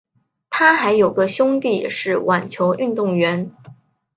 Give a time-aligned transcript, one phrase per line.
[0.49, 3.51] 她还有个兄弟是网球运动员。